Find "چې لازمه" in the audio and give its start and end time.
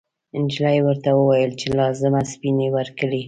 1.59-2.21